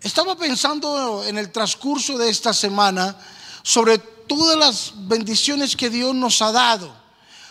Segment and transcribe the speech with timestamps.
[0.00, 3.16] Estaba pensando en el transcurso de esta semana
[3.62, 6.94] sobre todas las bendiciones que Dios nos ha dado,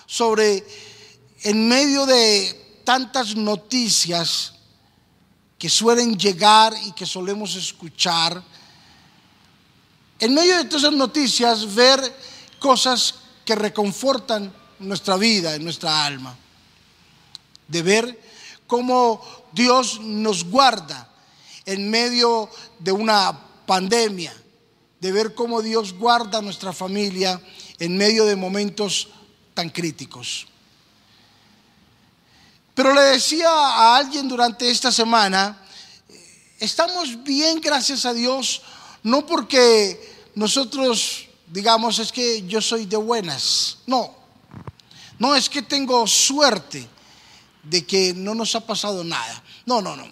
[0.06, 0.66] sobre
[1.44, 4.54] en medio de tantas noticias
[5.58, 8.42] que suelen llegar y que solemos escuchar,
[10.20, 12.00] en medio de todas esas noticias ver
[12.60, 16.36] cosas que reconfortan nuestra vida, nuestra alma,
[17.68, 18.22] de ver
[18.68, 19.22] cómo
[19.52, 21.10] Dios nos guarda
[21.66, 24.34] en medio de una pandemia,
[25.00, 27.42] de ver cómo Dios guarda a nuestra familia
[27.80, 29.10] en medio de momentos
[29.54, 30.48] tan críticos.
[32.74, 35.62] Pero le decía a alguien durante esta semana,
[36.60, 38.62] estamos bien, gracias a Dios,
[39.04, 44.14] no porque nosotros digamos es que yo soy de buenas, no,
[45.20, 46.88] no es que tengo suerte
[47.64, 50.06] de que no nos ha pasado nada, no, no, no,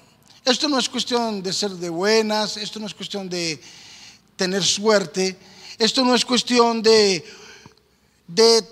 [0.45, 3.61] esto no es cuestión de ser de buenas, esto no es cuestión de
[4.35, 5.37] tener suerte,
[5.77, 7.23] esto no es cuestión de,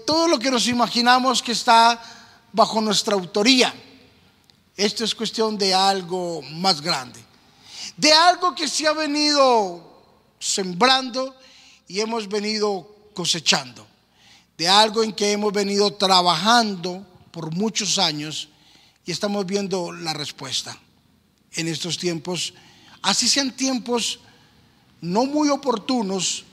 [0.05, 2.01] todo lo que nos imaginamos que está
[2.51, 3.73] bajo nuestra autoría.
[4.75, 7.23] Esto es cuestión de algo más grande,
[7.95, 10.03] de algo que se ha venido
[10.39, 11.35] sembrando
[11.87, 13.87] y hemos venido cosechando,
[14.57, 18.49] de algo en que hemos venido trabajando por muchos años
[19.05, 20.77] y estamos viendo la respuesta
[21.53, 22.53] en estos tiempos,
[23.01, 24.19] así sean tiempos
[25.01, 26.45] no muy oportunos,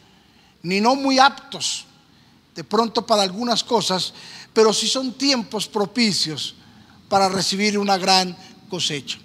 [0.62, 1.84] ni no muy aptos,
[2.54, 4.12] de pronto para algunas cosas,
[4.52, 6.54] pero sí son tiempos propicios
[7.08, 8.36] para recibir una gran
[8.68, 9.18] cosecha.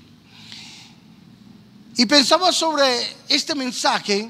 [1.95, 2.83] Y pensaba sobre
[3.29, 4.29] este mensaje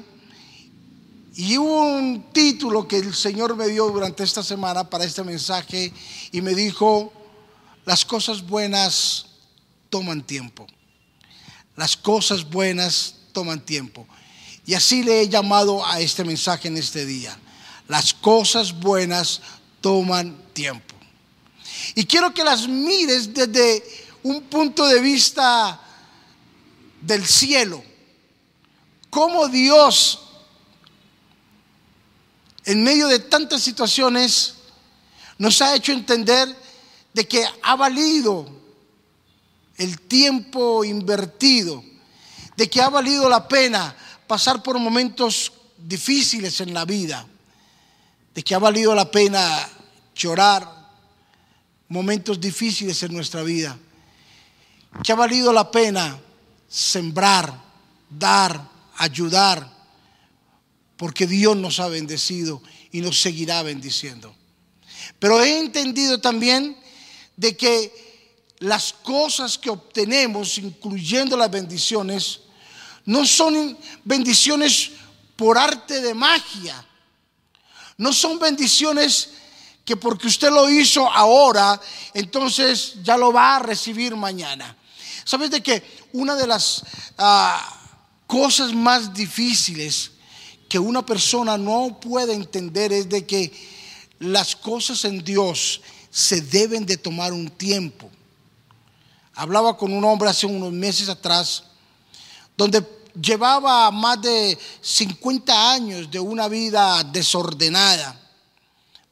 [1.36, 5.92] y hubo un título que el Señor me dio durante esta semana para este mensaje
[6.30, 7.12] y me dijo,
[7.84, 9.26] las cosas buenas
[9.90, 10.66] toman tiempo.
[11.76, 14.06] Las cosas buenas toman tiempo.
[14.66, 17.36] Y así le he llamado a este mensaje en este día.
[17.88, 19.40] Las cosas buenas
[19.80, 20.94] toman tiempo.
[21.94, 23.84] Y quiero que las mires desde
[24.22, 25.80] un punto de vista
[27.00, 27.84] del cielo.
[29.10, 30.20] Cómo Dios,
[32.64, 34.54] en medio de tantas situaciones,
[35.36, 36.56] nos ha hecho entender
[37.12, 38.48] de que ha valido
[39.76, 41.82] el tiempo invertido,
[42.56, 43.94] de que ha valido la pena
[44.26, 47.26] pasar por momentos difíciles en la vida,
[48.34, 49.68] de que ha valido la pena
[50.14, 50.84] llorar
[51.88, 53.78] momentos difíciles en nuestra vida,
[55.02, 56.18] que ha valido la pena
[56.68, 57.62] sembrar,
[58.08, 59.72] dar, ayudar,
[60.96, 64.34] porque Dios nos ha bendecido y nos seguirá bendiciendo.
[65.18, 66.76] Pero he entendido también
[67.36, 68.03] de que
[68.58, 72.40] las cosas que obtenemos, incluyendo las bendiciones,
[73.04, 74.90] no son bendiciones
[75.36, 76.84] por arte de magia.
[77.96, 79.30] No son bendiciones
[79.84, 81.80] que porque usted lo hizo ahora,
[82.14, 84.76] entonces ya lo va a recibir mañana.
[85.24, 85.82] ¿Sabes de que
[86.12, 86.82] una de las
[87.18, 87.80] ah,
[88.26, 90.12] cosas más difíciles
[90.68, 93.52] que una persona no puede entender es de que
[94.18, 98.10] las cosas en Dios se deben de tomar un tiempo.
[99.36, 101.64] Hablaba con un hombre hace unos meses atrás,
[102.56, 102.86] donde
[103.20, 108.16] llevaba más de 50 años de una vida desordenada,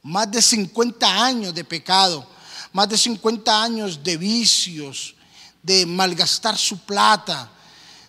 [0.03, 2.25] más de 50 años de pecado,
[2.72, 5.16] más de 50 años de vicios,
[5.60, 7.50] de malgastar su plata,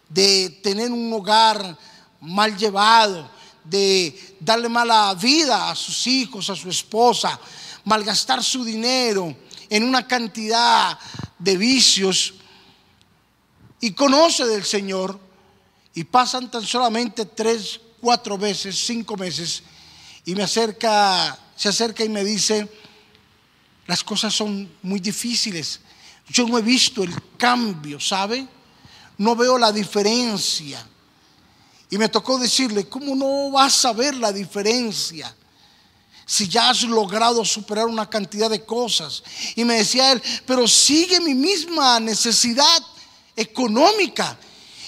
[0.07, 1.75] de tener un hogar
[2.21, 3.27] mal llevado,
[3.63, 7.39] de darle mala vida a sus hijos, a su esposa,
[7.83, 9.35] malgastar su dinero
[9.73, 10.99] en una cantidad
[11.39, 12.35] de vicios
[13.81, 15.19] y conoce del Señor
[15.95, 19.63] y pasan tan solamente tres, cuatro veces, cinco meses
[20.25, 22.69] y me acerca, se acerca y me dice,
[23.87, 25.79] las cosas son muy difíciles.
[26.29, 28.47] Yo no he visto el cambio, ¿sabe?
[29.17, 30.87] No veo la diferencia.
[31.89, 35.35] Y me tocó decirle, ¿cómo no vas a ver la diferencia?
[36.25, 39.23] Si ya has logrado superar una cantidad de cosas.
[39.55, 42.81] Y me decía él, pero sigue mi misma necesidad
[43.35, 44.37] económica.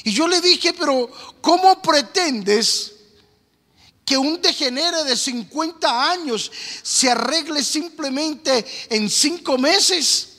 [0.03, 1.11] Y yo le dije, pero
[1.41, 2.93] ¿cómo pretendes
[4.05, 6.51] que un degenere de 50 años
[6.83, 10.29] se arregle simplemente en cinco meses?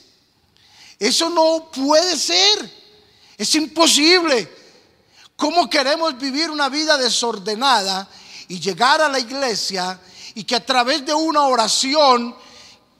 [0.97, 2.77] Eso no puede ser.
[3.37, 4.49] Es imposible.
[5.35, 8.09] ¿Cómo queremos vivir una vida desordenada
[8.47, 9.99] y llegar a la iglesia
[10.37, 12.35] y que a través de una oración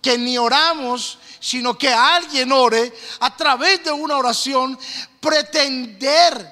[0.02, 4.76] que ni oramos, sino que alguien ore, a través de una oración,
[5.20, 6.52] pretender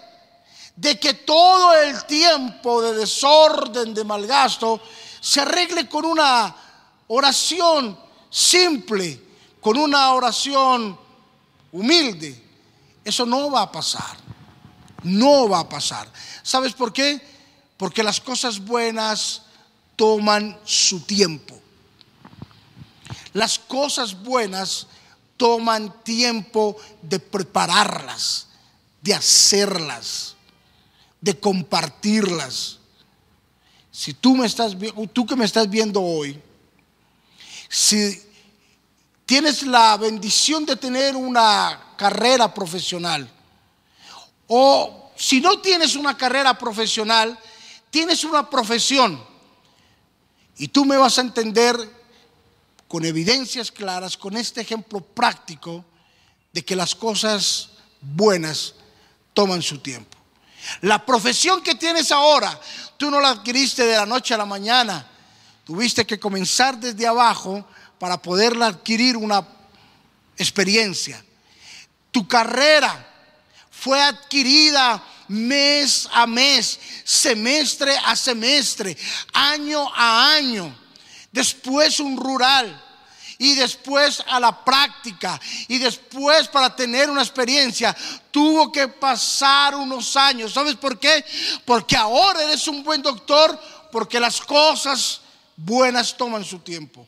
[0.76, 4.80] de que todo el tiempo de desorden, de malgasto,
[5.20, 6.56] se arregle con una
[7.08, 8.00] oración
[8.30, 9.20] simple,
[9.60, 11.00] con una oración
[11.72, 12.44] humilde.
[13.04, 14.18] Eso no va a pasar.
[15.02, 16.08] No va a pasar.
[16.44, 17.20] ¿Sabes por qué?
[17.76, 19.45] Porque las cosas buenas
[19.96, 21.60] toman su tiempo.
[23.34, 24.88] Las cosas buenas
[25.38, 28.48] toman tiempo de prepararlas,
[29.02, 30.36] de hacerlas,
[31.20, 32.80] de compartirlas.
[33.92, 34.76] Si tú me estás
[35.14, 36.42] tú que me estás viendo hoy,
[37.70, 38.22] si
[39.26, 43.30] tienes la bendición de tener una carrera profesional
[44.48, 47.38] o si no tienes una carrera profesional,
[47.90, 49.35] tienes una profesión
[50.58, 51.76] y tú me vas a entender
[52.88, 55.84] con evidencias claras, con este ejemplo práctico
[56.54, 57.70] de que las cosas
[58.02, 58.76] buenas
[59.34, 60.18] toman su tiempo.
[60.82, 62.60] La profesión que tienes ahora,
[62.98, 65.06] tú no la adquiriste de la noche a la mañana.
[65.66, 67.68] Tuviste que comenzar desde abajo
[68.00, 69.46] para poderla adquirir una
[70.38, 71.24] experiencia.
[72.12, 73.14] Tu carrera
[73.70, 78.96] fue adquirida mes a mes, semestre a semestre,
[79.34, 80.76] año a año.
[81.32, 82.84] Después un rural
[83.38, 87.96] y después a la práctica y después para tener una experiencia
[88.32, 90.54] tuvo que pasar unos años.
[90.54, 91.26] ¿Sabes por qué?
[91.66, 93.60] Porque ahora eres un buen doctor
[93.92, 95.22] porque las cosas
[95.56, 97.06] buenas toman su tiempo.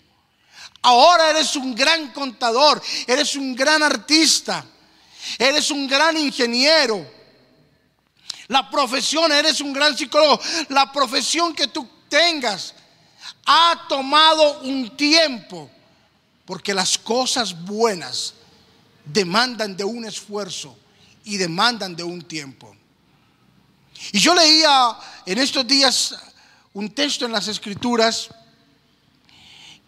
[0.81, 4.63] Ahora eres un gran contador, eres un gran artista,
[5.37, 7.16] eres un gran ingeniero.
[8.47, 10.39] La profesión, eres un gran psicólogo.
[10.69, 12.73] La profesión que tú tengas
[13.45, 15.69] ha tomado un tiempo
[16.45, 18.33] porque las cosas buenas
[19.03, 20.77] demandan de un esfuerzo
[21.25, 22.73] y demandan de un tiempo.
[24.11, 26.15] Y yo leía en estos días
[26.73, 28.29] un texto en las escrituras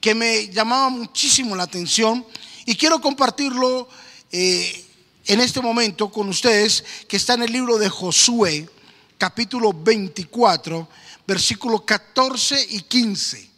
[0.02, 2.26] que me llamaba muchísimo la atención
[2.66, 3.88] y quiero compartirlo
[4.32, 4.89] eh,
[5.30, 8.68] en este momento con ustedes, que está en el libro de Josué,
[9.16, 10.90] capítulo 24,
[11.28, 13.52] versículos 14 y 15.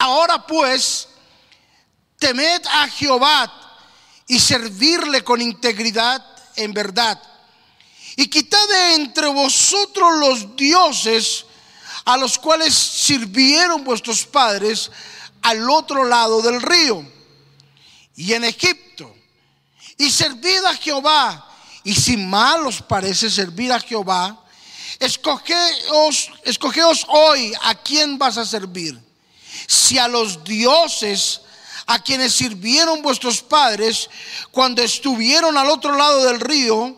[0.00, 1.06] Ahora pues,
[2.18, 3.78] temed a Jehová
[4.26, 6.20] y servirle con integridad
[6.56, 7.22] en verdad.
[8.16, 11.46] Y quitad de entre vosotros los dioses
[12.04, 14.90] a los cuales sirvieron vuestros padres
[15.42, 17.08] al otro lado del río
[18.16, 18.89] y en Egipto.
[20.00, 21.46] Y servid a Jehová.
[21.84, 24.42] Y si mal os parece servir a Jehová,
[24.98, 28.98] escogeos, escogeos hoy a quién vas a servir.
[29.66, 31.42] Si a los dioses
[31.86, 34.08] a quienes sirvieron vuestros padres
[34.50, 36.96] cuando estuvieron al otro lado del río,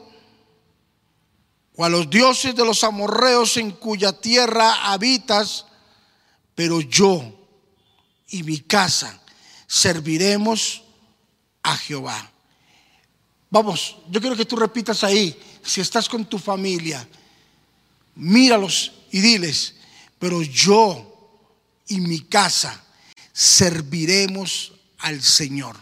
[1.74, 5.64] o a los dioses de los amorreos en cuya tierra habitas,
[6.54, 7.24] pero yo
[8.28, 9.20] y mi casa
[9.66, 10.84] serviremos
[11.64, 12.31] a Jehová.
[13.52, 17.06] Vamos, yo quiero que tú repitas ahí, si estás con tu familia,
[18.14, 19.74] míralos y diles,
[20.18, 21.38] pero yo
[21.86, 22.82] y mi casa
[23.30, 25.76] serviremos al Señor.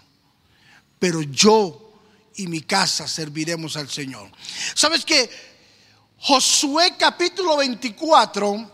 [0.98, 1.92] Pero yo
[2.34, 4.28] y mi casa serviremos al Señor.
[4.74, 5.30] ¿Sabes que
[6.18, 8.68] Josué capítulo 24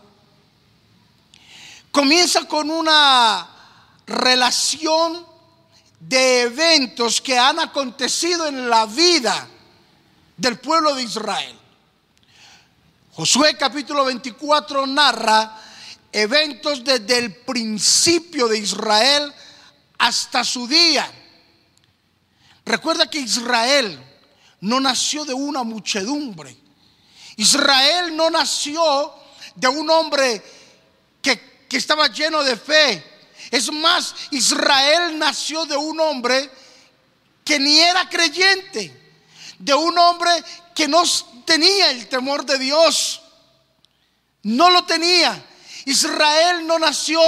[1.91, 3.47] comienza con una
[4.07, 5.36] relación
[5.99, 9.47] de eventos que han acontecido en la vida
[10.35, 11.57] del pueblo de Israel.
[13.13, 15.59] Josué capítulo 24 narra
[16.11, 19.33] eventos desde el principio de Israel
[19.97, 21.11] hasta su día.
[22.65, 23.99] Recuerda que Israel
[24.61, 26.55] no nació de una muchedumbre.
[27.37, 29.13] Israel no nació
[29.55, 30.43] de un hombre
[31.21, 33.16] que, estaba lleno de fe.
[33.51, 36.49] Es más, Israel nació de un hombre
[37.43, 39.15] que ni era creyente,
[39.57, 40.31] de un hombre
[40.75, 41.03] que no
[41.45, 43.21] tenía el temor de Dios.
[44.43, 45.45] No lo tenía.
[45.85, 47.19] Israel no nació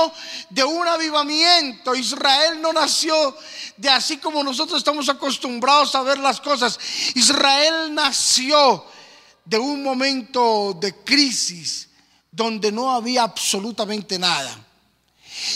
[0.50, 1.96] de un avivamiento.
[1.96, 3.36] Israel no nació
[3.78, 6.78] de así como nosotros estamos acostumbrados a ver las cosas.
[7.16, 8.86] Israel nació
[9.46, 11.88] de un momento de crisis
[12.30, 14.69] donde no había absolutamente nada.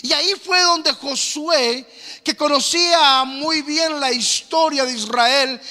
[0.01, 1.87] Y ahí fue donde Josué,
[2.23, 5.61] que conocía muy bien la historia de Israel,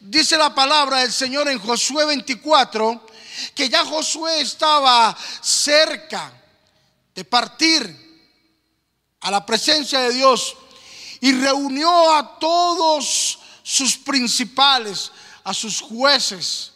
[0.00, 3.06] dice la palabra del Señor en Josué 24,
[3.54, 6.32] que ya Josué estaba cerca
[7.14, 8.10] de partir
[9.20, 10.56] a la presencia de Dios
[11.20, 15.12] y reunió a todos sus principales,
[15.44, 16.69] a sus jueces,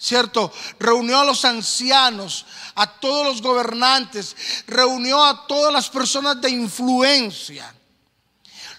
[0.00, 0.50] ¿cierto?
[0.78, 4.34] Reunió a los ancianos, a todos los gobernantes,
[4.66, 7.72] reunió a todas las personas de influencia.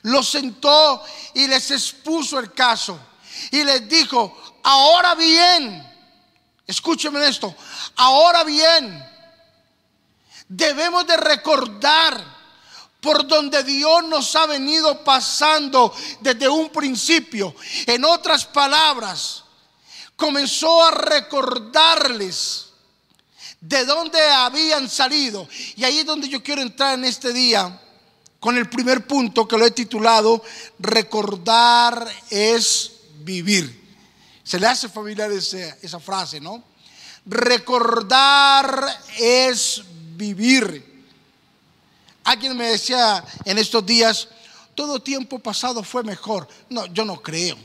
[0.04, 1.04] Los sentó
[1.36, 3.00] y les expuso el caso.
[3.52, 5.88] Y les dijo, ahora bien,
[6.66, 7.56] escúcheme esto,
[7.98, 9.08] ahora bien,
[10.48, 12.42] debemos de recordar
[13.00, 17.56] por donde Dios nos ha venido pasando desde un principio.
[17.86, 19.44] En otras palabras,
[20.22, 22.68] comenzó a recordarles
[23.60, 25.48] de dónde habían salido.
[25.76, 27.82] Y ahí es donde yo quiero entrar en este día
[28.40, 30.44] con el primer punto que lo he titulado,
[30.78, 32.92] recordar es
[33.24, 33.82] vivir.
[34.44, 36.64] Se le hace familiar esa, frase, ¿no?
[37.26, 39.82] Recordar es
[40.16, 41.04] vivir.
[42.24, 44.28] Alguien me decía en estos días,
[44.76, 46.48] todo tiempo pasado fue mejor.
[46.70, 47.58] No, yo no creo.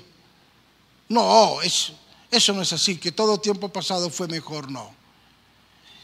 [1.09, 1.93] No, es,
[2.37, 4.95] eso no es así, que todo tiempo pasado fue mejor, no.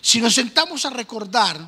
[0.00, 1.58] Si nos sentamos a recordar,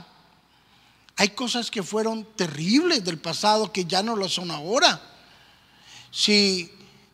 [1.17, 5.01] hay cosas que fueron terribles del pasado que ya no lo son ahora.
[6.11, 6.71] Si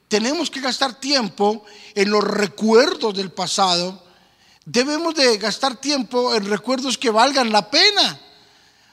[0.09, 1.65] tenemos que gastar tiempo
[1.95, 4.03] en los recuerdos del pasado,
[4.65, 8.19] debemos de gastar tiempo en recuerdos que valgan la pena.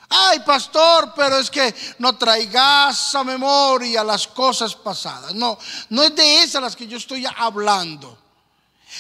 [0.10, 5.34] Ay, pastor, pero es que no traigas a memoria las cosas pasadas.
[5.34, 5.58] No,
[5.90, 8.18] no es de esas las que yo estoy hablando.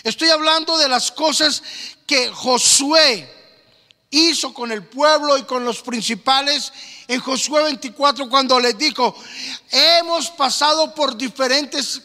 [0.03, 1.63] Estoy hablando de las cosas
[2.05, 3.37] que Josué
[4.09, 6.71] hizo con el pueblo y con los principales
[7.07, 9.15] en Josué 24 cuando les dijo,
[9.71, 12.01] hemos pasado por diferentes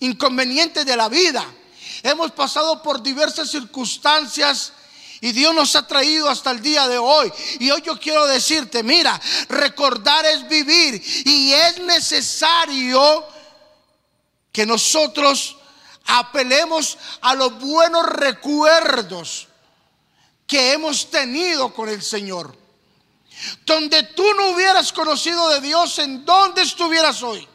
[0.00, 1.44] inconvenientes de la vida,
[2.02, 4.72] hemos pasado por diversas circunstancias
[5.20, 7.32] y Dios nos ha traído hasta el día de hoy.
[7.60, 13.24] Y hoy yo quiero decirte, mira, recordar es vivir y es necesario
[14.50, 15.56] que nosotros
[16.06, 19.48] apelemos a los buenos recuerdos
[20.46, 22.56] que hemos tenido con el Señor.
[23.64, 27.48] Donde tú no hubieras conocido de Dios, ¿en dónde estuvieras hoy?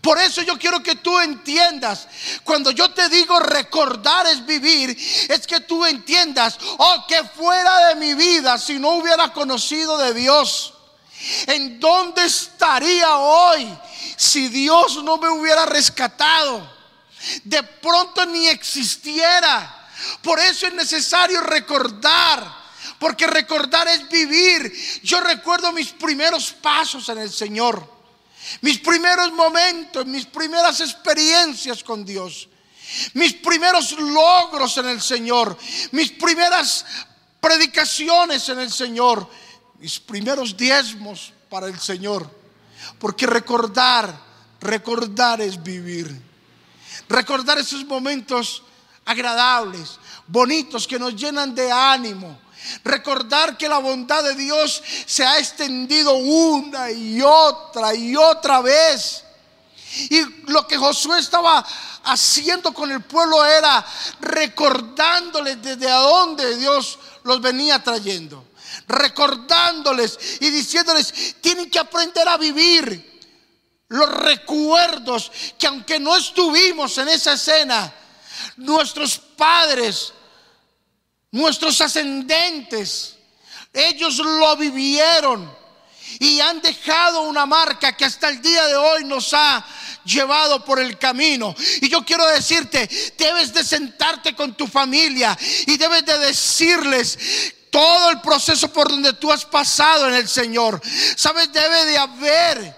[0.00, 2.08] Por eso yo quiero que tú entiendas,
[2.44, 4.90] cuando yo te digo recordar es vivir,
[5.28, 10.14] es que tú entiendas, oh, que fuera de mi vida si no hubiera conocido de
[10.14, 10.74] Dios.
[11.46, 13.68] ¿En dónde estaría hoy
[14.16, 16.78] si Dios no me hubiera rescatado?
[17.44, 19.88] De pronto ni existiera.
[20.22, 22.56] Por eso es necesario recordar.
[22.98, 24.72] Porque recordar es vivir.
[25.02, 27.98] Yo recuerdo mis primeros pasos en el Señor.
[28.60, 32.48] Mis primeros momentos, mis primeras experiencias con Dios.
[33.14, 35.56] Mis primeros logros en el Señor.
[35.92, 36.84] Mis primeras
[37.40, 39.28] predicaciones en el Señor.
[39.78, 42.37] Mis primeros diezmos para el Señor.
[42.98, 44.14] Porque recordar,
[44.60, 46.20] recordar es vivir.
[47.08, 48.62] Recordar esos momentos
[49.04, 52.38] agradables, bonitos, que nos llenan de ánimo.
[52.84, 59.24] Recordar que la bondad de Dios se ha extendido una y otra y otra vez.
[60.10, 60.20] Y
[60.50, 61.64] lo que Josué estaba
[62.04, 63.84] haciendo con el pueblo era
[64.20, 68.47] recordándoles desde a dónde Dios los venía trayendo.
[68.86, 73.20] Recordándoles y diciéndoles, tienen que aprender a vivir
[73.88, 77.92] los recuerdos que aunque no estuvimos en esa escena,
[78.56, 80.12] nuestros padres,
[81.30, 83.16] nuestros ascendentes,
[83.72, 85.56] ellos lo vivieron
[86.20, 89.64] y han dejado una marca que hasta el día de hoy nos ha
[90.04, 91.54] llevado por el camino.
[91.80, 97.18] Y yo quiero decirte, debes de sentarte con tu familia y debes de decirles
[97.70, 100.80] todo el proceso por donde tú has pasado en el Señor.
[101.16, 102.76] Sabes, debe de haber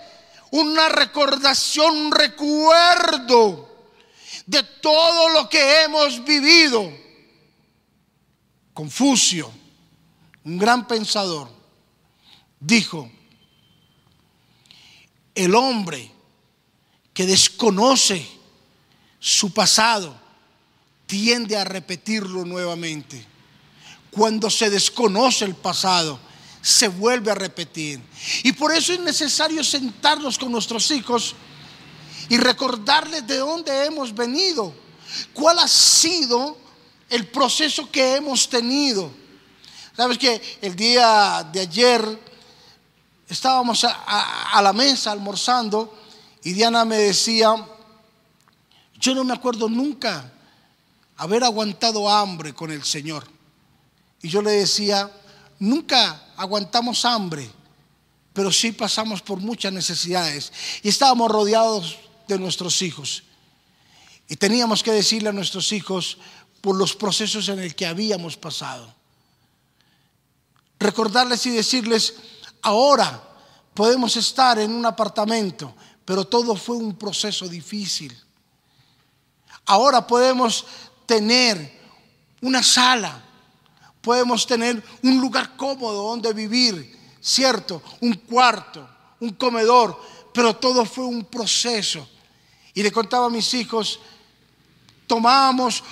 [0.50, 3.68] una recordación, un recuerdo
[4.46, 6.90] de todo lo que hemos vivido.
[8.74, 9.50] Confucio,
[10.44, 11.48] un gran pensador,
[12.58, 13.10] dijo,
[15.34, 16.10] el hombre
[17.12, 18.26] que desconoce
[19.18, 20.18] su pasado
[21.06, 23.29] tiende a repetirlo nuevamente.
[24.10, 26.18] Cuando se desconoce el pasado,
[26.62, 28.00] se vuelve a repetir.
[28.42, 31.34] Y por eso es necesario sentarnos con nuestros hijos
[32.28, 34.72] y recordarles de dónde hemos venido,
[35.32, 36.56] cuál ha sido
[37.08, 39.10] el proceso que hemos tenido.
[39.96, 42.30] Sabes que el día de ayer
[43.28, 45.98] estábamos a, la mesa almorzando
[46.42, 47.54] y Diana me decía,
[48.94, 50.32] yo no me acuerdo nunca
[51.16, 53.39] haber aguantado hambre con el Señor.
[54.22, 55.10] Y yo le decía,
[55.58, 57.50] nunca aguantamos hambre,
[58.32, 60.52] pero sí pasamos por muchas necesidades.
[60.82, 61.98] Y estábamos rodeados
[62.28, 63.22] de nuestros hijos.
[64.28, 66.18] Y teníamos que decirle a nuestros hijos
[66.60, 68.94] por los procesos en el que habíamos pasado.
[70.78, 72.14] Recordarles y decirles,
[72.62, 73.22] ahora
[73.74, 75.74] podemos estar en un apartamento,
[76.04, 78.16] pero todo fue un proceso difícil.
[79.66, 80.64] Ahora podemos
[81.06, 81.80] tener
[82.40, 83.22] una sala,
[84.00, 87.82] podemos tener un lugar cómodo donde vivir, ¿cierto?
[88.00, 88.88] Un cuarto,
[89.20, 90.00] un comedor,
[90.32, 92.08] pero todo fue un proceso.
[92.74, 94.00] Y le contaba a mis hijos,
[95.06, 95.82] tomábamos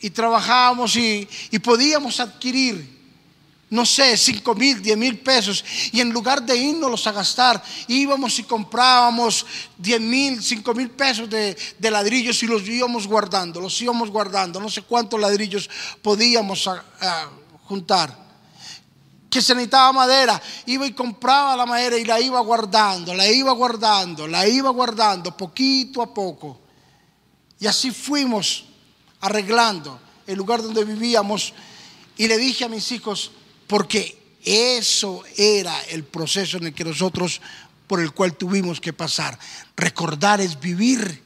[0.00, 2.97] y trabajábamos y, y podíamos adquirir
[3.70, 5.64] no sé, cinco mil, diez mil pesos.
[5.92, 9.44] Y en lugar de irnos a gastar, íbamos y comprábamos
[9.76, 14.60] diez mil, cinco mil pesos de, ladrillos y los íbamos guardando, los íbamos guardando.
[14.60, 15.68] No sé cuántos ladrillos
[16.00, 16.68] podíamos
[17.64, 18.26] juntar.
[19.28, 23.52] Que se necesitaba madera, iba y compraba la madera y la iba guardando, la iba
[23.52, 26.58] guardando, la iba guardando, poquito a poco.
[27.60, 28.64] Y así fuimos
[29.20, 31.52] arreglando el lugar donde vivíamos.
[32.16, 33.32] Y le dije a mis hijos,
[33.68, 37.40] porque eso era el proceso en el que nosotros,
[37.86, 39.38] por el cual tuvimos que pasar.
[39.76, 41.22] Recordar es vivir.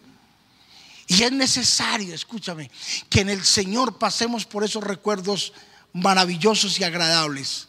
[1.06, 2.70] Y es necesario, escúchame,
[3.08, 5.52] que en el Señor pasemos por esos recuerdos
[5.92, 7.68] maravillosos y agradables.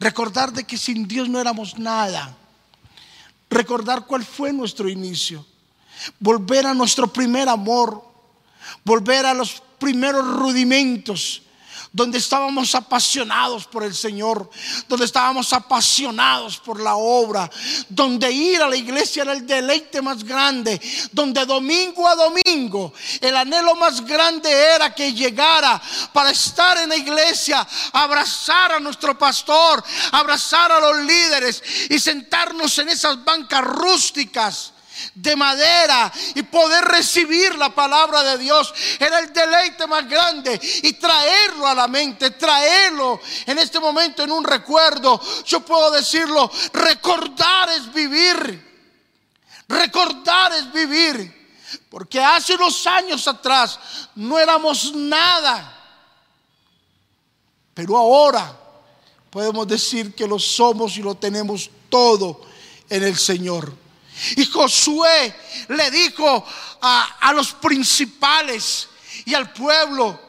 [0.00, 2.36] Recordar de que sin Dios no éramos nada.
[3.50, 5.44] Recordar cuál fue nuestro inicio.
[6.18, 8.04] Volver a nuestro primer amor.
[8.84, 11.42] Volver a los primeros rudimentos
[11.98, 14.48] donde estábamos apasionados por el Señor,
[14.86, 17.50] donde estábamos apasionados por la obra,
[17.88, 23.36] donde ir a la iglesia era el deleite más grande, donde domingo a domingo el
[23.36, 29.82] anhelo más grande era que llegara para estar en la iglesia, abrazar a nuestro pastor,
[30.12, 34.72] abrazar a los líderes y sentarnos en esas bancas rústicas
[35.14, 40.92] de madera y poder recibir la palabra de Dios era el deleite más grande y
[40.94, 45.20] traerlo a la mente, traerlo en este momento en un recuerdo.
[45.44, 48.68] Yo puedo decirlo, recordar es vivir.
[49.68, 51.38] Recordar es vivir.
[51.90, 53.78] Porque hace unos años atrás
[54.14, 55.74] no éramos nada.
[57.74, 58.58] Pero ahora
[59.30, 62.40] podemos decir que lo somos y lo tenemos todo
[62.88, 63.72] en el Señor.
[64.36, 65.34] Y Josué
[65.68, 66.44] le dijo
[66.80, 68.88] a, los principales
[69.24, 70.20] y al pueblo,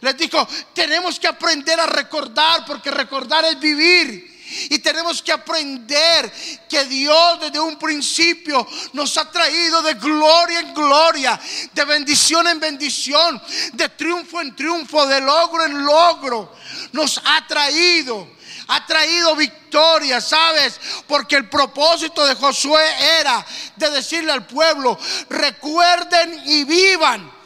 [0.00, 4.37] les dijo, tenemos que aprender a recordar porque recordar es vivir.
[4.70, 6.32] Y tenemos que aprender
[6.68, 11.38] que Dios desde un principio nos ha traído de gloria en gloria,
[11.72, 13.40] de bendición en bendición,
[13.72, 16.54] de triunfo en triunfo, de logro en logro.
[16.92, 18.38] Nos ha traído
[18.70, 20.78] ha traído victoria, ¿sabes?
[21.06, 22.84] Porque el propósito de Josué
[23.18, 23.44] era
[23.76, 24.98] de decirle al pueblo,
[25.30, 27.37] recuerden y vivan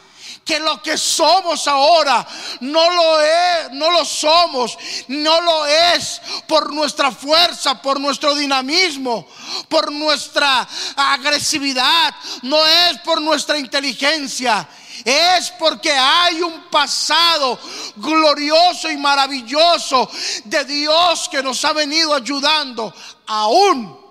[0.43, 2.27] que lo que somos ahora
[2.59, 4.77] no lo es, no lo somos,
[5.07, 9.27] no lo es por nuestra fuerza, por nuestro dinamismo,
[9.69, 14.67] por nuestra agresividad, no es por nuestra inteligencia,
[15.05, 17.59] es porque hay un pasado
[17.95, 20.09] glorioso y maravilloso
[20.43, 22.93] de Dios que nos ha venido ayudando,
[23.25, 24.03] aún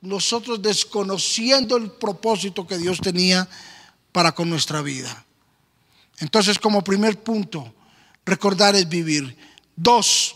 [0.00, 3.48] nosotros desconociendo el propósito que Dios tenía
[4.10, 5.24] para con nuestra vida.
[6.22, 7.74] Entonces, como primer punto,
[8.24, 9.36] recordar es vivir.
[9.76, 10.34] Dos,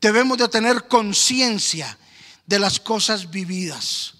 [0.00, 1.98] debemos de tener conciencia
[2.46, 4.14] de las cosas vividas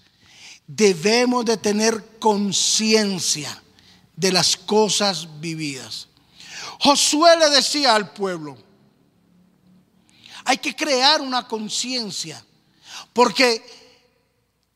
[0.68, 3.62] debemos de tener conciencia
[4.14, 6.09] de las cosas vividas.
[6.79, 8.57] Josué le decía al pueblo,
[10.44, 12.44] hay que crear una conciencia,
[13.12, 13.64] porque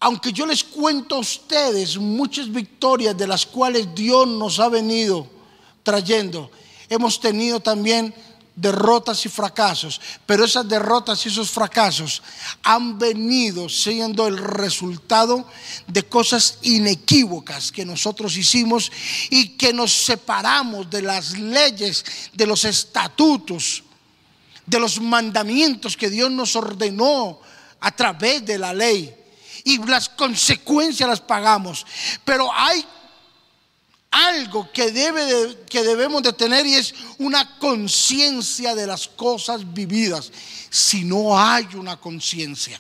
[0.03, 5.29] aunque yo les cuento a ustedes muchas victorias de las cuales Dios nos ha venido
[5.85, 6.51] trayendo,
[6.89, 8.13] hemos tenido también
[8.57, 12.21] derrotas y fracasos, pero esas derrotas y esos fracasos
[12.65, 15.47] han venido siendo el resultado
[15.87, 18.91] de cosas inequívocas que nosotros hicimos
[19.31, 23.85] y que nos separamos de las leyes, de los estatutos,
[24.67, 27.39] de los mandamientos que Dios nos ordenó
[27.79, 29.22] a través de la ley.
[29.65, 31.87] Y las consecuencias las pagamos.
[32.25, 32.85] Pero hay
[34.11, 40.31] algo que, debe que debemos de tener y es una conciencia de las cosas vividas.
[40.71, 42.79] Si no hay una conciencia,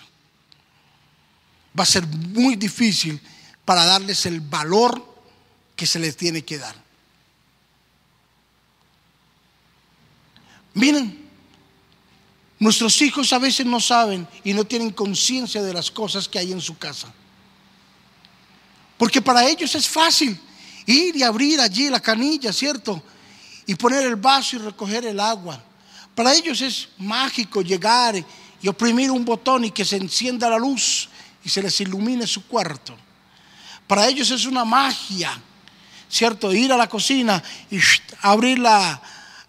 [1.79, 3.21] va a ser muy difícil
[3.64, 5.12] para darles el valor
[5.75, 6.75] que se les tiene que dar.
[10.75, 11.21] Miren,
[12.62, 16.53] nuestros hijos a veces no saben y no tienen conciencia de las cosas que hay
[16.53, 17.12] en su casa.
[18.96, 20.40] Porque para ellos es fácil
[20.87, 23.03] ir y abrir allí la canilla, ¿cierto?
[23.66, 25.61] Y poner el vaso y recoger el agua.
[26.14, 28.14] Para ellos es mágico llegar
[28.62, 31.09] y oprimir un botón y que se encienda la luz
[31.42, 32.96] y se les ilumine su cuarto.
[33.88, 35.37] Para ellos es una magia,
[36.09, 36.53] ¿cierto?
[36.53, 37.81] Ir a la cocina y
[38.20, 38.62] abrir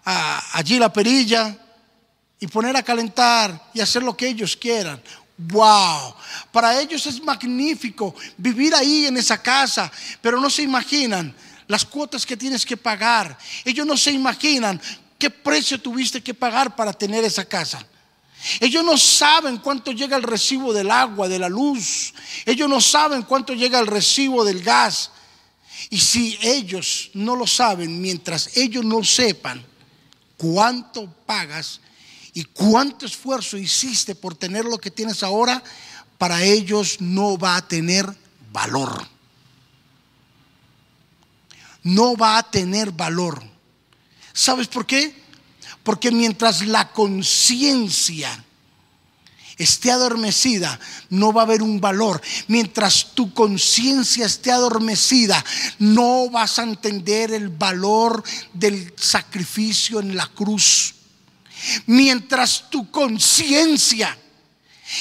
[0.04, 1.60] allí la perilla
[2.44, 5.00] y poner a calentar y hacer lo que ellos quieran.
[5.38, 6.14] Wow,
[6.52, 11.34] para ellos es magnífico vivir ahí en esa casa, pero no se imaginan
[11.66, 13.38] las cuotas que tienes que pagar.
[13.64, 14.78] Ellos no se imaginan
[15.18, 17.82] qué precio tuviste que pagar para tener esa casa.
[18.60, 22.12] Ellos no saben cuánto llega el recibo del agua, de la luz.
[22.44, 25.12] Ellos no saben cuánto llega el recibo del gas.
[25.88, 29.64] Y si ellos no lo saben, mientras ellos no sepan
[30.36, 31.80] cuánto pagas
[32.34, 35.62] y cuánto esfuerzo hiciste por tener lo que tienes ahora,
[36.18, 38.06] para ellos no va a tener
[38.52, 39.06] valor.
[41.84, 43.40] No va a tener valor.
[44.32, 45.14] ¿Sabes por qué?
[45.84, 48.44] Porque mientras la conciencia
[49.56, 52.20] esté adormecida, no va a haber un valor.
[52.48, 55.44] Mientras tu conciencia esté adormecida,
[55.78, 60.93] no vas a entender el valor del sacrificio en la cruz.
[61.86, 64.16] Mientras tu conciencia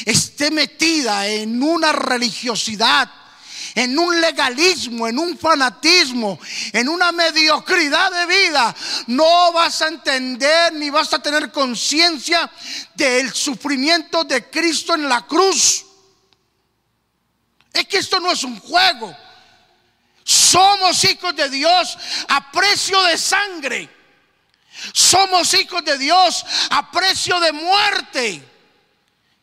[0.06, 3.10] esté metida en una religiosidad,
[3.76, 6.40] en un legalismo, en un fanatismo,
[6.72, 8.76] en una mediocridad de vida,
[9.08, 12.50] no vas a entender ni vas a tener conciencia
[12.94, 15.86] del sufrimiento de Cristo en la cruz.
[17.72, 19.16] Es que esto no es un juego.
[20.24, 21.98] Somos hijos de Dios
[22.28, 23.90] a precio de sangre.
[24.94, 28.44] Somos hijos de Dios a precio de muerte.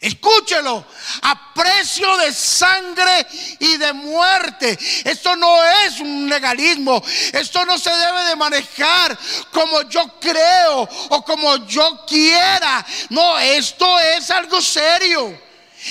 [0.01, 0.83] Escúchelo,
[1.21, 3.27] a precio de sangre
[3.59, 4.79] y de muerte.
[5.05, 7.03] Esto no es un legalismo.
[7.33, 9.19] Esto no se debe de manejar
[9.53, 12.85] como yo creo o como yo quiera.
[13.11, 15.39] No, esto es algo serio.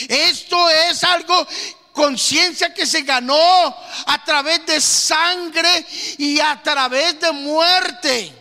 [0.07, 1.47] Esto es algo
[1.93, 3.75] conciencia que se ganó
[4.07, 5.85] a través de sangre
[6.17, 8.38] y a través de muerte.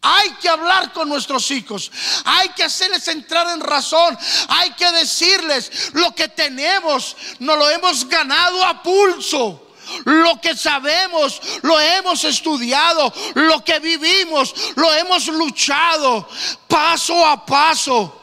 [0.00, 1.90] Hay que hablar con nuestros hijos.
[2.24, 4.16] Hay que hacerles entrar en razón.
[4.48, 7.16] Hay que decirles lo que tenemos.
[7.40, 9.64] No lo hemos ganado a pulso.
[10.04, 13.12] Lo que sabemos, lo hemos estudiado.
[13.34, 16.28] Lo que vivimos, lo hemos luchado
[16.68, 18.14] paso a paso.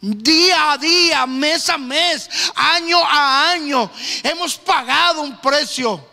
[0.00, 3.88] Día a día, mes a mes, año a año,
[4.24, 6.11] hemos pagado un precio.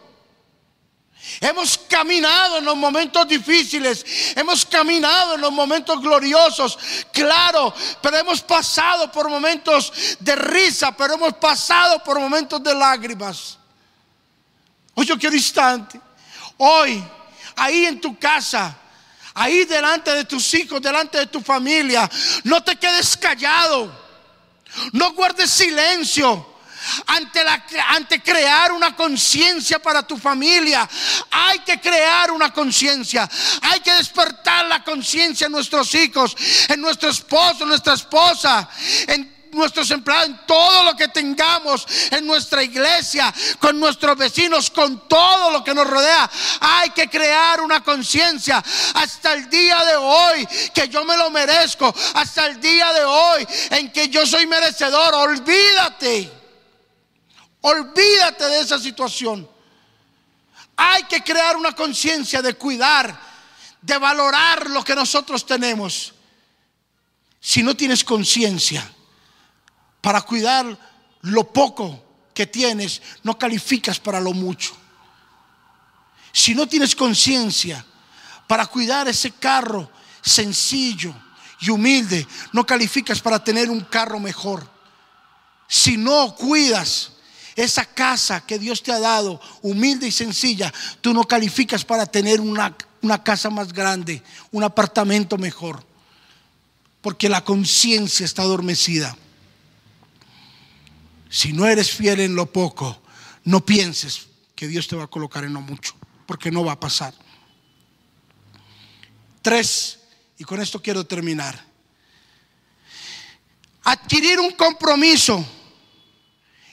[1.42, 6.78] Hemos caminado en los momentos difíciles, hemos caminado en los momentos gloriosos,
[7.14, 13.58] claro, pero hemos pasado por momentos de risa, pero hemos pasado por momentos de lágrimas.
[14.96, 16.00] Hoy yo quiero instante,
[16.58, 17.04] hoy,
[17.56, 18.76] ahí en tu casa,
[19.34, 22.10] ahí delante de tus hijos, delante de tu familia,
[22.44, 23.92] no te quedes callado,
[24.92, 26.59] no guardes silencio
[27.08, 30.88] ante, la, ante crear una conciencia para tu familia.
[31.32, 33.30] Hay que crear una conciencia.
[33.62, 36.36] Hay que despertar la conciencia en nuestros hijos,
[36.68, 38.70] en nuestro esposo, en nuestra esposa,
[39.08, 45.08] en nuestros empleados, en todo lo que tengamos, en nuestra iglesia, con nuestros vecinos, con
[45.08, 46.30] todo lo que nos rodea.
[46.60, 51.94] Hay que crear una conciencia hasta el día de hoy que yo me lo merezco,
[52.14, 55.14] hasta el día de hoy en que yo soy merecedor.
[55.16, 56.39] Olvídate
[57.62, 59.50] Olvídate de esa situación.
[60.78, 63.20] Hay que crear una conciencia de cuidar,
[63.82, 66.14] de valorar lo que nosotros tenemos.
[67.42, 68.90] Si no tienes conciencia
[70.02, 70.78] para cuidar
[71.22, 74.74] lo poco que tienes, no calificas para lo mucho.
[76.32, 77.86] Si no tienes conciencia
[78.48, 79.92] para cuidar ese carro
[80.22, 81.14] sencillo
[81.60, 84.66] y humilde, no calificas para tener un carro mejor.
[85.68, 87.12] Si no cuidas
[87.60, 92.40] esa casa que Dios te ha dado, humilde y sencilla, tú no calificas para tener
[92.40, 95.86] una, una casa más grande, un apartamento mejor,
[97.02, 99.18] porque la conciencia está adormecida.
[101.30, 103.02] Si no eres fiel en lo poco,
[103.44, 105.96] no pienses que Dios te va a colocar en lo mucho,
[106.26, 107.14] porque no va a pasar.
[109.42, 110.00] Tres,
[110.38, 111.64] y con esto quiero terminar.
[113.84, 115.46] Adquirir un compromiso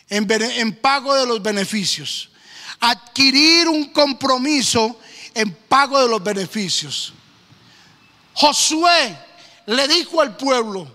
[0.09, 2.31] en, pago de los beneficios.
[2.81, 4.99] Adquirir un compromiso
[5.35, 7.13] en pago de los beneficios.
[8.35, 9.19] Josué
[9.67, 10.95] le dijo al pueblo,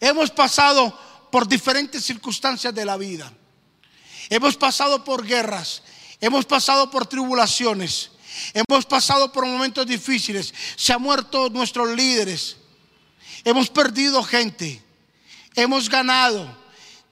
[0.00, 0.98] hemos pasado
[1.30, 3.32] por diferentes circunstancias de la vida.
[4.30, 5.82] Hemos pasado por guerras,
[6.20, 8.10] hemos pasado por tribulaciones,
[8.52, 12.56] hemos pasado por momentos difíciles, se han muerto nuestros líderes,
[13.44, 14.82] hemos perdido gente,
[15.54, 16.67] hemos ganado.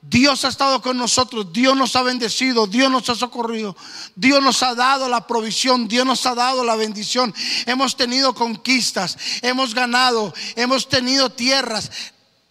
[0.09, 3.77] Dios ha estado con nosotros, Dios nos ha bendecido, Dios nos ha socorrido,
[4.15, 7.35] Dios nos ha dado la provisión, Dios nos ha dado la bendición.
[7.67, 11.91] Hemos tenido conquistas, hemos ganado, hemos tenido tierras.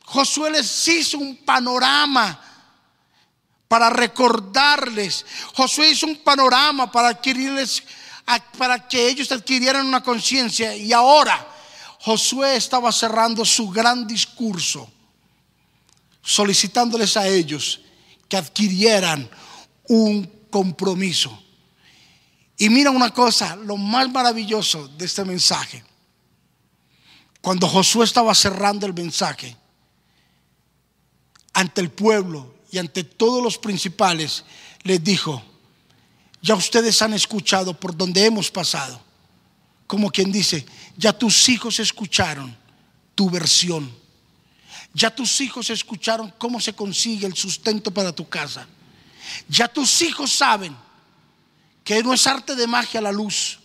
[0.04, 2.42] Josué les hizo un panorama
[3.70, 5.26] para recordarles.
[5.54, 7.84] Josué hizo un panorama para adquirirles,
[8.58, 10.76] para que ellos adquirieran una conciencia.
[10.76, 11.48] Y ahora
[12.02, 14.92] Josué estaba cerrando su gran discurso
[16.26, 17.82] solicitándoles a ellos
[18.28, 19.30] que adquirieran
[19.88, 21.40] un compromiso.
[22.58, 25.84] Y mira una cosa, lo más maravilloso de este mensaje.
[27.42, 29.56] Cuando Josué estaba cerrando el mensaje
[31.54, 34.44] ante el pueblo y ante todos los principales,
[34.82, 35.44] les dijo,
[36.42, 39.00] ya ustedes han escuchado por donde hemos pasado.
[39.86, 40.66] Como quien dice,
[40.98, 42.58] ya tus hijos escucharon
[43.14, 44.05] tu versión
[44.96, 48.66] ya tus hijos escucharon cómo se consigue el sustento para tu casa.
[49.50, 50.74] Ya tus hijos saben
[51.84, 53.60] que no es arte de magia la luz,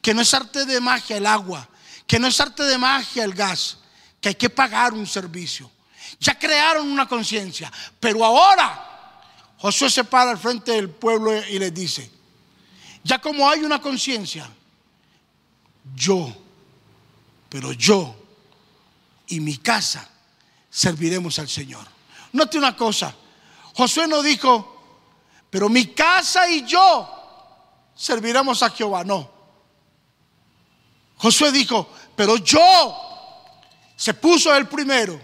[0.00, 1.68] que no es arte de magia el agua,
[2.06, 3.78] que no es arte de magia el gas,
[4.20, 5.68] que hay que pagar un servicio.
[6.20, 9.20] Ya crearon una conciencia, pero ahora
[9.58, 12.08] Josué se para al frente del pueblo y les dice,
[13.02, 14.48] ya como hay una conciencia,
[15.96, 16.32] yo,
[17.48, 18.14] pero yo
[19.26, 20.08] y mi casa
[20.70, 21.86] serviremos al Señor.
[22.32, 23.14] Note una cosa,
[23.74, 24.76] Josué no dijo,
[25.50, 27.08] pero mi casa y yo
[27.94, 29.30] serviremos a Jehová, no.
[31.16, 32.96] Josué dijo, pero yo,
[33.96, 35.20] se puso el primero,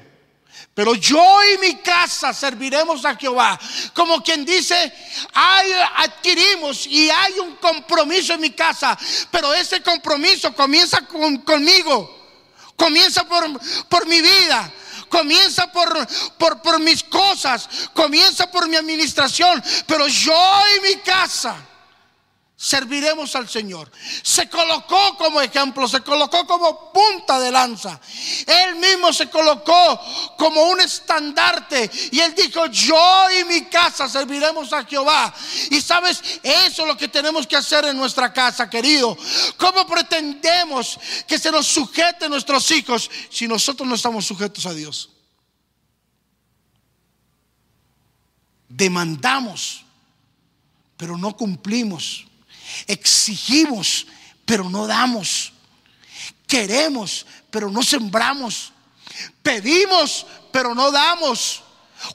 [0.73, 3.59] pero yo y mi casa serviremos a Jehová.
[3.93, 4.93] Como quien dice,
[5.33, 8.99] hay, adquirimos y hay un compromiso en mi casa,
[9.31, 13.45] pero ese compromiso comienza conmigo, comienza por,
[13.89, 14.73] por mi vida
[15.09, 16.07] comienza por,
[16.63, 21.57] por, mis cosas, comienza por mi administración, pero yo y mi casa
[22.65, 23.91] serviremos al Señor.
[24.23, 28.01] Se colocó como ejemplo, se colocó como punta de lanza.
[28.47, 30.01] Él mismo se colocó
[30.39, 35.35] como un estandarte y él dijo, yo y mi casa serviremos a Jehová.
[35.71, 39.15] Y sabes, eso es lo que tenemos que hacer en nuestra casa, querido.
[39.59, 40.99] ¿Cómo pretendemos
[41.29, 45.11] que se nos sujeten nuestros hijos si nosotros no estamos sujetos a Dios?
[48.71, 49.85] Demandamos,
[50.97, 52.25] pero no cumplimos.
[52.87, 54.07] Exigimos,
[54.45, 55.53] pero no damos.
[56.47, 58.73] Queremos, pero no sembramos.
[59.43, 61.63] Pedimos, pero no damos.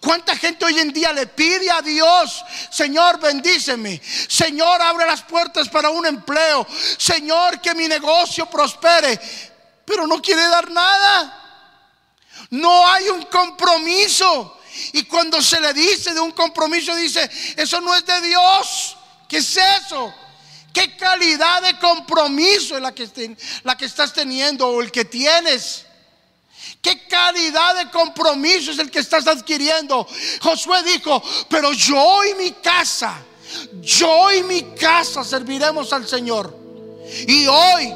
[0.01, 3.99] ¿Cuánta gente hoy en día le pide a Dios, Señor, bendíceme?
[4.27, 6.67] Señor, abre las puertas para un empleo.
[6.97, 9.19] Señor, que mi negocio prospere.
[9.85, 11.35] Pero no quiere dar nada.
[12.51, 14.59] No hay un compromiso.
[14.93, 18.95] Y cuando se le dice de un compromiso, dice, eso no es de Dios.
[19.27, 20.13] ¿Qué es eso?
[20.79, 22.93] ¿Qué calidad de compromiso es la
[23.75, 25.83] que, estás teniendo o el que tienes?
[26.81, 30.07] ¿Qué calidad de compromiso es el que estás adquiriendo?
[30.39, 33.13] Josué dijo, pero yo y mi casa,
[33.81, 36.57] yo y mi casa serviremos al Señor.
[37.27, 37.93] Y hoy,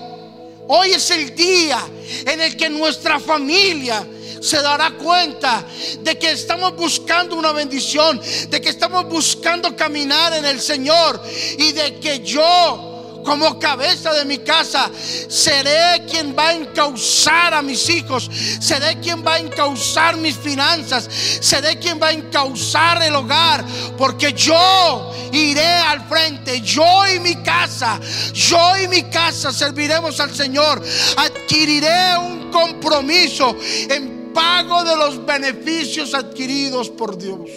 [0.67, 1.82] hoy es el día
[2.26, 4.06] en el que nuestra familia
[4.43, 5.65] se dará cuenta
[5.99, 11.21] de que estamos buscando una bendición, de que estamos buscando caminar en el Señor
[11.58, 12.89] y de que yo
[13.23, 14.91] como cabeza de mi casa,
[15.29, 18.29] seré quien va a encauzar a mis hijos,
[18.60, 21.08] seré quien va a encauzar mis finanzas,
[21.39, 23.63] seré quien va a encauzar el hogar,
[23.97, 27.99] porque yo iré al frente, yo y mi casa,
[28.34, 30.84] yo y mi casa serviremos al Señor,
[31.15, 33.56] adquiriré un compromiso
[33.89, 37.50] en pago de los beneficios adquiridos por Dios.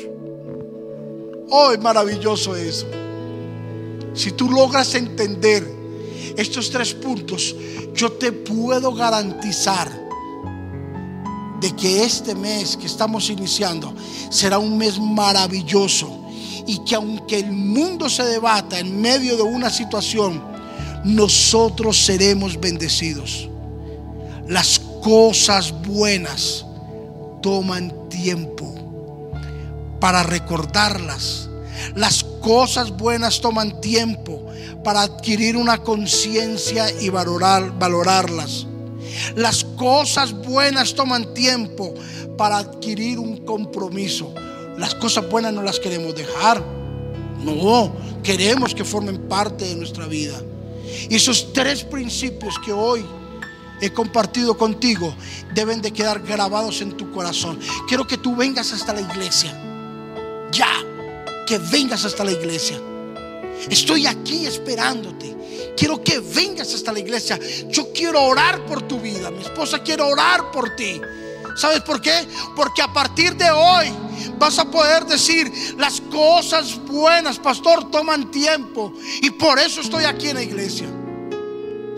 [1.49, 2.87] Oh, es maravilloso eso.
[4.15, 5.67] Si tú logras entender
[6.37, 7.55] estos tres puntos,
[7.95, 10.07] yo te puedo garantizar
[11.61, 13.95] de que este mes que estamos iniciando
[14.31, 16.21] será un mes maravilloso
[16.67, 20.43] y que aunque el mundo se debata en medio de una situación,
[21.05, 23.49] nosotros seremos bendecidos.
[24.49, 26.66] Las cosas buenas
[27.47, 28.75] toman tiempo
[30.01, 31.49] para recordarlas.
[31.95, 34.45] Las cosas buenas toman tiempo
[34.83, 38.67] para adquirir una conciencia y valorar, valorarlas.
[39.37, 41.95] Las cosas buenas toman tiempo
[42.37, 44.35] para adquirir un compromiso.
[44.77, 46.61] Las cosas buenas no las queremos dejar.
[47.45, 50.43] No, queremos que formen parte de nuestra vida.
[51.09, 53.07] Y esos tres principios que hoy
[53.81, 55.15] he compartido contigo
[55.55, 57.59] deben de quedar grabados en tu corazón.
[57.89, 59.53] Quiero que tú vengas hasta la iglesia.
[60.53, 60.73] Ya,
[61.47, 62.79] que vengas hasta la iglesia.
[63.69, 65.35] Estoy aquí esperándote.
[65.77, 67.39] Quiero que vengas hasta la iglesia.
[67.69, 69.31] Yo quiero orar por tu vida.
[69.31, 71.01] Mi esposa quiere orar por ti.
[71.57, 72.27] ¿Sabes por qué?
[72.55, 73.93] Porque a partir de hoy
[74.39, 78.93] vas a poder decir las cosas buenas, pastor, toman tiempo.
[79.23, 80.87] Y por eso estoy aquí en la iglesia.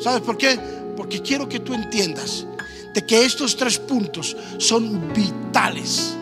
[0.01, 0.78] ¿Sabes por qué?
[0.99, 2.45] Porque quiero que tú entiendas
[2.93, 6.13] de que estos tres puntos son vitales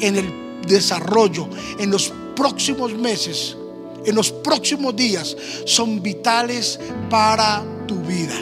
[0.00, 3.56] en el desarrollo, en los próximos meses,
[4.04, 8.34] en los próximos días, son vitales para tu vida.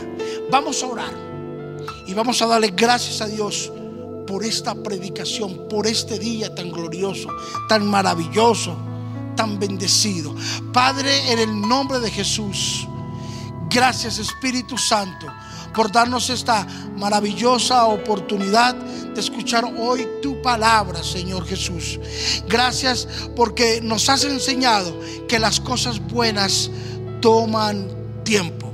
[0.50, 1.12] Vamos a orar
[2.06, 3.70] y vamos a darle gracias a Dios
[4.26, 7.28] por esta predicación, por este día tan glorioso,
[7.68, 8.74] tan maravilloso,
[9.36, 10.34] tan bendecido.
[10.72, 12.88] Padre, en el nombre de Jesús,
[13.68, 15.26] gracias Espíritu Santo
[15.74, 21.98] por darnos esta maravillosa oportunidad de escuchar hoy tu palabra, Señor Jesús.
[22.48, 26.70] Gracias porque nos has enseñado que las cosas buenas
[27.20, 27.88] toman
[28.24, 28.72] tiempo,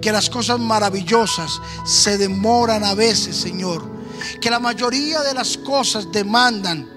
[0.00, 3.92] que las cosas maravillosas se demoran a veces, Señor
[4.40, 6.88] que la mayoría de las cosas demandan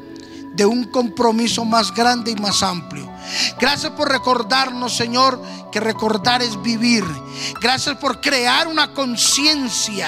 [0.55, 3.09] de un compromiso más grande y más amplio.
[3.59, 5.41] Gracias por recordarnos, Señor,
[5.71, 7.03] que recordar es vivir.
[7.61, 10.07] Gracias por crear una conciencia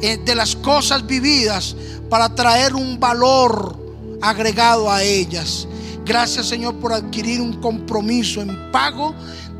[0.00, 1.76] eh, de las cosas vividas
[2.10, 3.78] para traer un valor
[4.20, 5.66] agregado a ellas.
[6.04, 9.14] Gracias, Señor, por adquirir un compromiso en pago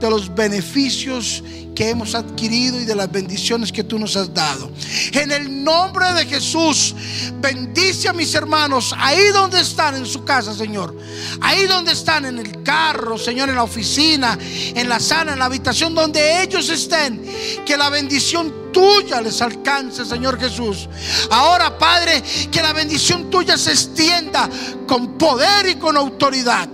[0.04, 1.42] de los beneficios
[1.74, 4.70] que hemos adquirido y de las bendiciones que tú nos has dado.
[5.12, 6.94] En el nombre de Jesús,
[7.40, 10.94] bendice a mis hermanos ahí donde están en su casa, Señor.
[11.40, 15.46] Ahí donde están en el carro, Señor, en la oficina, en la sala, en la
[15.46, 17.22] habitación, donde ellos estén.
[17.64, 20.86] Que la bendición tuya les alcance, Señor Jesús.
[21.30, 24.50] Ahora, Padre, que la bendición tuya se extienda
[24.86, 26.68] con poder y con autoridad.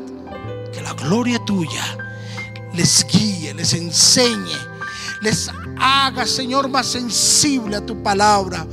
[0.73, 2.10] Que la gloria tuya
[2.75, 4.71] les guíe, les enseñe
[5.21, 8.67] les haga, Señor, más sensible a tu palabra.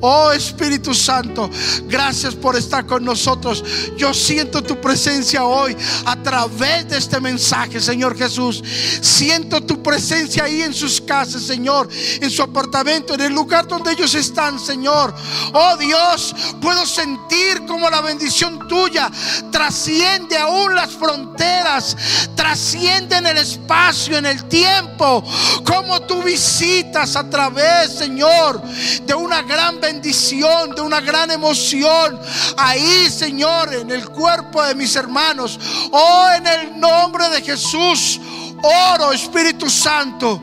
[0.00, 1.50] Oh Espíritu Santo,
[1.84, 3.62] gracias por estar con nosotros.
[3.96, 8.62] Yo siento tu presencia hoy a través de este mensaje, Señor Jesús.
[9.00, 13.92] Siento tu presencia ahí en sus casas, Señor, en su apartamento, en el lugar donde
[13.92, 15.14] ellos están, Señor.
[15.52, 19.10] Oh Dios, puedo sentir como la bendición tuya
[19.50, 21.96] trasciende aún las fronteras,
[22.34, 25.22] trasciende en el espacio, en el tiempo,
[25.64, 28.62] como tú visitas a través, Señor,
[29.06, 32.18] de una gran bendición bendición, de una gran emoción
[32.56, 35.58] ahí, Señor, en el cuerpo de mis hermanos.
[35.90, 38.20] Oh, en el nombre de Jesús,
[38.62, 40.40] oro, Espíritu Santo,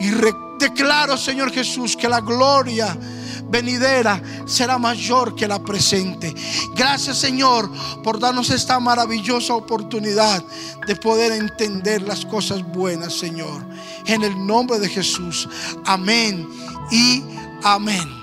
[0.00, 0.10] y
[0.58, 2.96] declaro, Señor Jesús, que la gloria
[3.50, 6.34] venidera será mayor que la presente.
[6.74, 7.68] Gracias Señor
[8.02, 10.42] por darnos esta maravillosa oportunidad
[10.86, 13.62] de poder entender las cosas buenas, Señor.
[14.06, 15.48] En el nombre de Jesús.
[15.84, 16.48] Amén
[16.90, 17.22] y
[17.62, 18.19] amén.